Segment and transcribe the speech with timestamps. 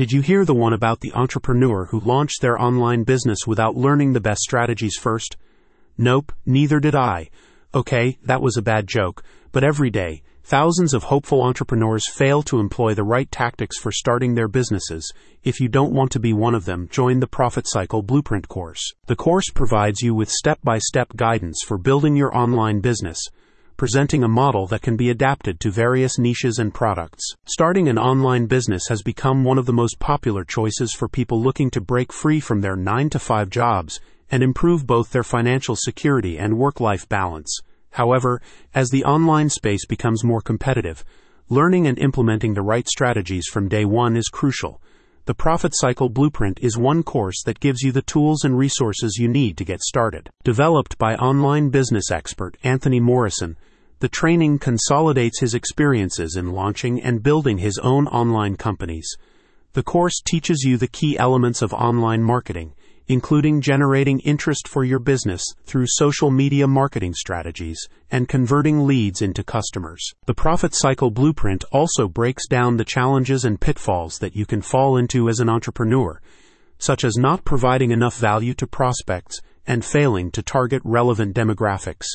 [0.00, 4.14] Did you hear the one about the entrepreneur who launched their online business without learning
[4.14, 5.36] the best strategies first?
[5.98, 7.28] Nope, neither did I.
[7.74, 12.60] Okay, that was a bad joke, but every day, thousands of hopeful entrepreneurs fail to
[12.60, 15.12] employ the right tactics for starting their businesses.
[15.44, 18.94] If you don't want to be one of them, join the Profit Cycle Blueprint course.
[19.04, 23.20] The course provides you with step by step guidance for building your online business
[23.80, 27.24] presenting a model that can be adapted to various niches and products.
[27.46, 31.70] Starting an online business has become one of the most popular choices for people looking
[31.70, 33.98] to break free from their 9 to 5 jobs
[34.30, 37.58] and improve both their financial security and work life balance.
[37.92, 38.42] However,
[38.74, 41.02] as the online space becomes more competitive,
[41.48, 44.78] learning and implementing the right strategies from day one is crucial.
[45.24, 49.28] The Profit Cycle Blueprint is one course that gives you the tools and resources you
[49.28, 50.28] need to get started.
[50.44, 53.56] Developed by online business expert Anthony Morrison,
[54.00, 59.14] the training consolidates his experiences in launching and building his own online companies.
[59.74, 62.72] The course teaches you the key elements of online marketing,
[63.08, 67.78] including generating interest for your business through social media marketing strategies
[68.10, 70.14] and converting leads into customers.
[70.24, 74.96] The Profit Cycle Blueprint also breaks down the challenges and pitfalls that you can fall
[74.96, 76.22] into as an entrepreneur,
[76.78, 82.06] such as not providing enough value to prospects and failing to target relevant demographics.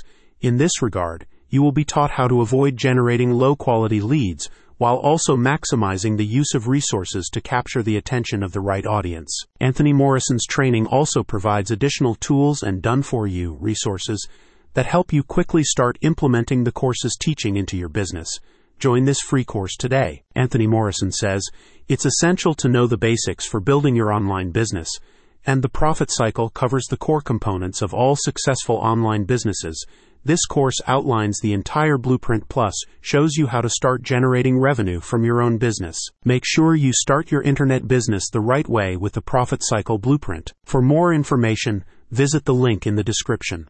[0.42, 4.98] In this regard, you will be taught how to avoid generating low quality leads while
[4.98, 9.44] also maximizing the use of resources to capture the attention of the right audience.
[9.60, 14.28] Anthony Morrison's training also provides additional tools and done for you resources
[14.74, 18.40] that help you quickly start implementing the course's teaching into your business.
[18.78, 20.24] Join this free course today.
[20.36, 21.48] Anthony Morrison says,
[21.88, 24.90] It's essential to know the basics for building your online business,
[25.46, 29.86] and the profit cycle covers the core components of all successful online businesses
[30.26, 35.24] this course outlines the entire Blueprint Plus, shows you how to start generating revenue from
[35.24, 35.98] your own business.
[36.26, 40.52] Make sure you start your internet business the right way with the Profit Cycle Blueprint.
[40.66, 43.64] For more information, visit the link in the description.